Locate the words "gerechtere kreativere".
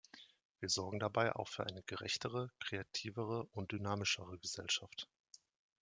1.83-3.43